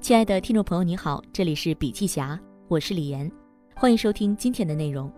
[0.00, 3.30] 亲爱的听众朋友，你好，这里是笔记侠，我是李岩，
[3.74, 5.12] 欢迎收听今天的内容。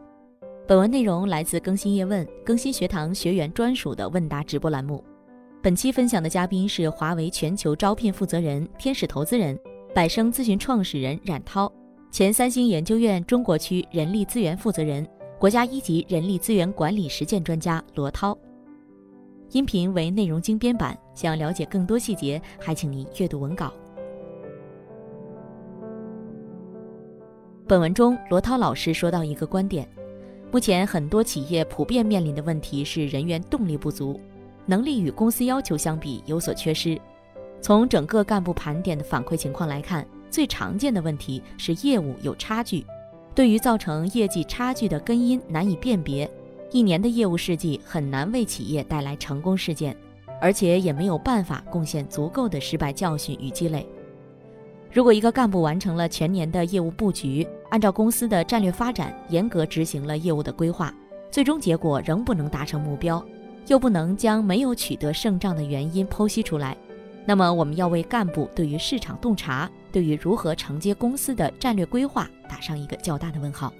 [0.66, 5.04] 本文内容来自更新叶问、更新学堂学员专属的问答直播栏目。
[5.62, 9.56] 本期分享的嘉宾是华为全球招聘负责人、天使投资人、
[9.94, 11.71] 百生咨询创始人冉涛，
[12.10, 15.06] 前三星研究院中国区人力资源负责人、
[15.38, 18.37] 国家一级人力资源管理实践专家罗涛。
[19.52, 23.72] 音频为内容精编版，想要了解更多细节，还请您阅读文稿。
[27.70, 29.88] 本文中，罗涛老师说到一个观点：
[30.51, 34.20] 目前很多企业普遍面临的问题是人员动力不足，
[34.66, 37.01] 能力与公司要求相比有所缺失。
[37.60, 42.84] 从整个干部盘点的反馈情况来看，最常见的问题是业务有差距。
[43.37, 46.29] 对于造成业绩差距的根因难以辨别。
[46.73, 49.96] 一年的业务事迹很难为企业带来成功事件，
[50.41, 53.87] 而且也没有办法贡献足够的失败教训与积累。
[54.93, 60.95] 如果一个干部完成了全年的业务布局，按照公司的战略发展严格执行了业务的规划，
[61.30, 63.24] 最终结果仍不能达成目标，
[63.68, 66.77] 又不能将没有取得胜仗的原因剖析出来，
[67.25, 73.73] 那么我们要为干部对于市场洞察、对于如何承接公司的战略规划打上一个较大的问号。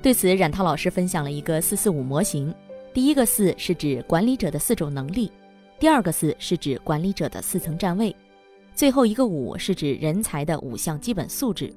[0.00, 2.54] 对此，冉涛老师分享了一个“四四五”模型。
[2.94, 5.32] 第一个“四”是指管理者的四种能力，
[5.80, 8.14] 第二个“四”是指管理者的四层站位，
[8.74, 11.74] 最后一个“五”是指人才的五项基本素质。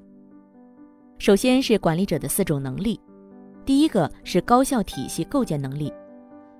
[1.20, 2.98] 首先是管理者的四种能力，
[3.66, 5.94] 第一个是高效体系构建能力。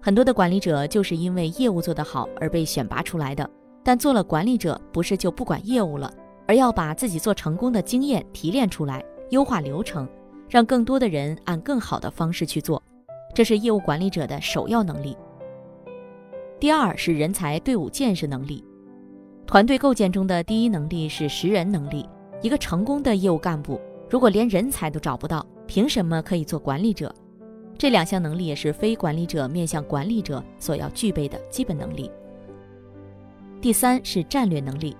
[0.02, 3.50] 很多的管理者就是因为业务做得好而被选拔出来的，
[3.86, 6.14] 但做了管理者不是就不管业务了，
[6.46, 10.08] 而要把自己做成功的经验提炼出来，优化流程。
[10.50, 12.82] 让更多的人按更好的方式去做，
[13.36, 15.16] 这是业务管理者的首要能力。
[16.60, 18.66] 第二是人才队伍建设能力，
[19.46, 22.06] 团队构建中的第一能力是识人能力。
[22.42, 27.14] 一个成功的业务干部，如果连人才都找不到，凭什么可以做管理者？
[27.78, 32.12] 这两项能力也是非管理者面向管理者所要具备的基本能力。
[33.62, 34.98] 第三是战略能力，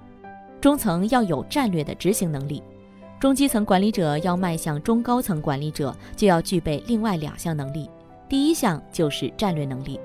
[0.62, 2.62] 中层要有战略的执行能力。
[3.20, 7.90] 中基层管理者要迈向中高层管理者，就要具备另外两项能力。
[8.30, 10.00] 第一项就是战略能力。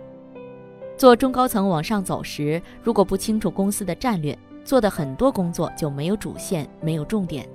[0.96, 7.48] 做中高层往上走时，如果不清楚公司的战略，做的很多工作就没有主线，没有重点。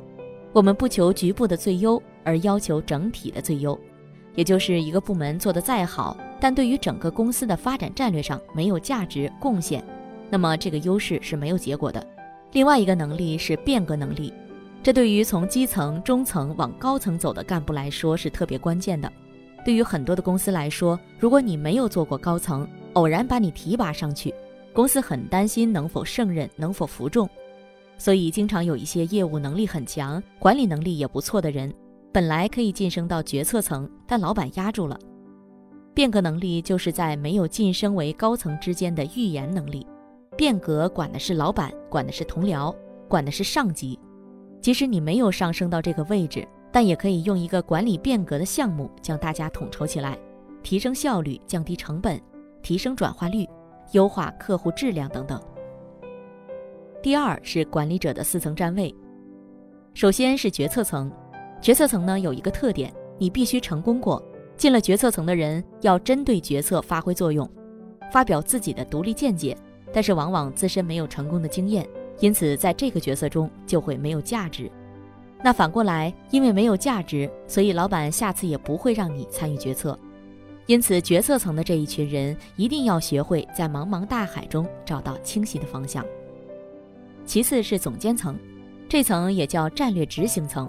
[0.51, 3.79] 我们不求局部的最优，而要求整体的最优。
[4.35, 9.83] 也就是一个部门做得再好，但对于整个公司的发展战略上没有价值贡献，
[10.29, 12.05] 那么这个优势是没有结果的。
[12.53, 14.33] 另外一个能力是变革能力。
[14.81, 19.11] 这对于从基层、中层往高层走的干部来说是特别关键的。
[19.65, 24.33] 对于很多的公司来说，如果你没有做过高层，偶然把你提拔上去，
[24.71, 27.29] 公司很担心能否胜任、能否服众。
[27.99, 31.71] 所以，经常有一些业务能力很强、管理能力也不错的人，
[32.13, 34.97] 本来可以晋升到决策层，但老板压住了。
[35.93, 39.85] 变革能力就是在没有晋升为高层之间的预言能力。
[40.37, 42.73] 变革管的是老板，管的是同僚，
[43.09, 43.99] 管的是上级。
[44.61, 50.17] 即使你没有上升到这个位置，但也可以用一个管理变革的项目将大家统筹起来，
[50.63, 52.17] 提升效率、降低成本、
[52.61, 53.45] 提升转化率、
[53.91, 55.41] 优化客户质量等等。
[57.01, 58.93] 第二是管理者的四层站位，
[59.93, 61.09] 首先是决策层，
[61.61, 64.21] 决策层呢有一个特点，你必须成功过。
[64.57, 67.49] 进了决策层的人要针对决策发挥作用，
[68.11, 69.57] 发表自己的独立见解，
[69.93, 71.87] 但是往往自身没有成功的经验。
[72.19, 74.69] 因此，在这个角色中就会没有价值。
[75.41, 79.97] 那反过来，因为没有价值，所以老板下次也不会让你参与决策。
[80.65, 86.05] 因此，决策层的这一群人一定要学会在茫茫大海中找到清晰的方向。
[87.29, 88.35] 其次是总监层，
[88.89, 90.67] 这层也叫战略执行层。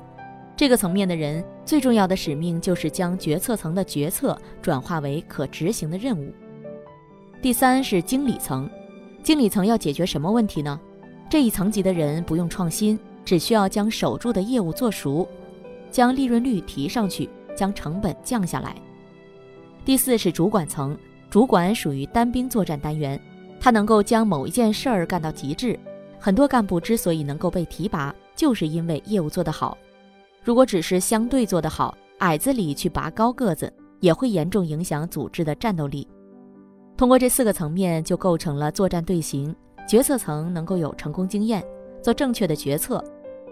[0.54, 6.30] 这个层面的人最重要的使命就是将决策层的决策转化为可执行的任务。
[7.40, 8.68] 第三是经理层，
[9.22, 10.78] 经理层要解决什么问题呢？
[11.30, 15.26] 这一层级的人不用创新，只需要将守住的业务做熟，
[15.90, 18.76] 将利润率提上去，将成本降下来。
[19.82, 20.94] 第四是主管层，
[21.30, 23.18] 主管属于单兵作战单元，
[23.58, 25.80] 他能够将某一件事儿干到极致。
[26.20, 29.76] 很多干部之所以能够被提拔，就是因为业务做得好。
[30.44, 36.06] 如果只是相对做得好，矮子里去拔高个子，也会严重影响组织的战斗力。
[36.96, 39.54] 通过这四个层面，就构成了作战队形。
[39.88, 41.64] 决策层能够有成功经验，
[42.00, 43.02] 做正确的决策；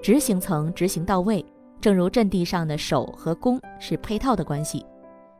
[0.00, 1.44] 执行层执行到位，
[1.80, 4.84] 正如阵地上的守和攻是配套的关系。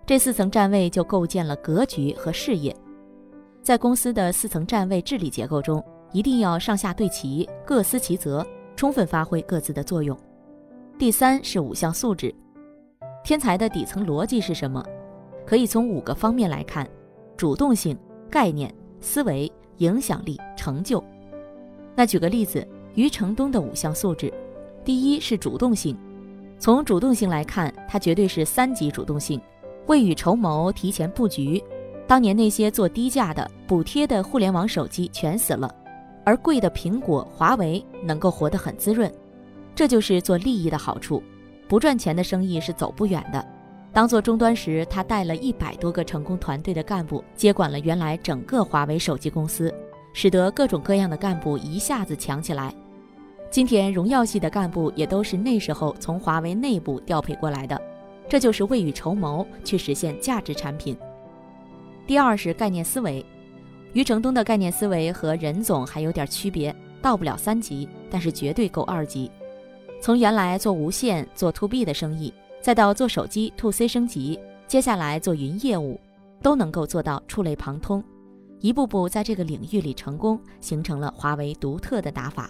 [0.07, 2.75] 这四层站位就构建了格局和视野。
[3.63, 8.47] 在公司的四层站位治理结构中，一定要上下对齐，各司其责，
[8.77, 10.17] 充分发挥各自的作用。
[10.99, 12.35] 第三是五项素质，
[13.23, 14.85] 天才的底层逻辑是什么？
[15.47, 16.89] 可以从五个方面来看：
[17.37, 17.97] 主动性、
[18.31, 21.03] 概念、思维、影响力、成就。
[21.95, 24.33] 那举个例子，余承东的五项素质，
[24.85, 25.97] 第一是主动性。
[26.59, 29.41] 从主动性来看，他绝对是三级主动性，
[29.87, 31.63] 未雨绸缪，提前布局。
[32.07, 35.73] 当年那些做低价的、补贴的互联网手机全死了，
[36.29, 39.11] 而贵的苹果、华为能够活得很滋润，
[39.75, 41.23] 这就是做利益的好处。
[41.67, 43.43] 不赚钱的生意是走不远的。
[43.95, 49.73] 当做终端时，他带了一百多个成功团队的干部，接管了原来整个华为手机公司，
[50.13, 52.75] 使得各种各样的干部一下子强起来。
[53.51, 57.81] 今天荣耀系的干部也都是那时候从华为内部调配过来的，
[58.29, 60.95] 这就是未雨绸缪去实现价值产品。
[62.07, 63.25] 第二是概念思维，
[63.99, 66.73] 余承东的概念思维和任总还有点区别，
[67.03, 69.29] 到不了三级，但是绝对够二级。
[70.01, 76.01] 从原来做无线做 to B 的生意，再到做手机 to C 升级，接下来做云业务，
[76.41, 78.01] 都能够做到触类旁通，
[78.61, 82.49] 一步步在这个领域里成功，形成了华为独特的打法。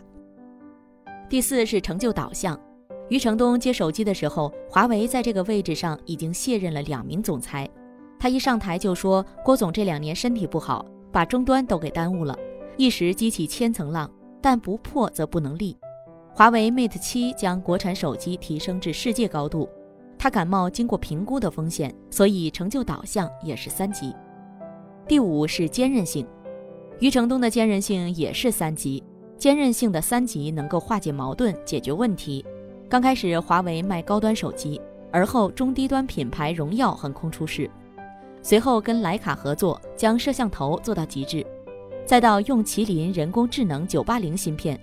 [1.31, 2.61] 第四是成就导向。
[3.09, 7.67] 余承东接手机的时候，华为在这个位置上已经卸任了两名总裁。
[8.21, 12.37] 他一上台就说：“郭总这两年身体不好，把终端都给耽误了，
[12.77, 14.11] 一时激起千层浪，
[14.41, 15.77] 但不破则不能立。”
[16.35, 19.69] 华为 Mate 七将国产手机提升至世界高度，
[20.17, 24.15] 他敢冒经过评估的风险，所以成就导向也是三级。
[25.07, 26.27] 第五是坚韧性，
[27.01, 29.03] 余承东的坚韧性也是三级。
[29.37, 32.45] 坚韧性的三级能够化解矛盾、解决问题。
[32.89, 34.81] 刚开始华为卖高端手机，
[35.13, 37.71] 而后中低端品牌荣耀横空出世，
[38.43, 41.47] 随后跟徕卡合作，将摄像头做到极致，
[42.07, 44.79] 再到用麒麟人工智能九八零芯片。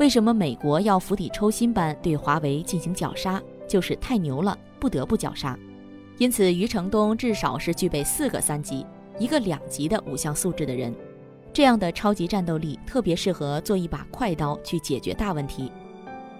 [0.00, 3.40] 为什么美国要釜底抽薪般对华为进行绞杀？
[3.68, 5.58] 就是太牛了，不得不绞杀。
[6.18, 8.84] 因此，余承东至少是具备四个三级、
[9.18, 10.94] 一个两级的五项素质的人。
[11.52, 15.70] 这样的超级战斗力特别适合做一把快刀去解决大问题。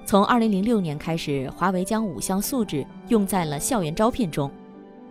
[0.05, 4.51] 从二零零六年开始，华为将五项素质用在了校园招聘中，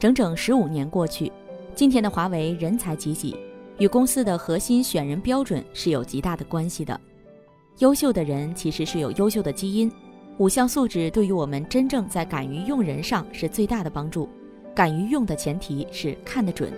[0.02, 1.32] 整整十五年过去，
[1.76, 3.38] 今天的华为人才济济，
[3.78, 7.00] 与公司的核心选人标准是有极大的关系的。
[7.78, 9.92] 优秀的人其实是有优秀的基因，
[10.40, 14.28] 五项素质对于我们真正在敢于用人上是最大的帮助。
[14.74, 16.74] 敢于用的前提是看得准。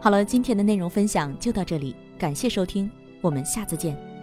[0.00, 4.15] 好了，今天的内容分享就到这里，感谢收听，我们下次见。